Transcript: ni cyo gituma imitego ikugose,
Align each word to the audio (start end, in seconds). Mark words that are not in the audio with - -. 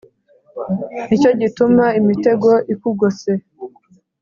ni 1.07 1.15
cyo 1.21 1.31
gituma 1.41 1.85
imitego 1.99 2.49
ikugose, 2.73 3.31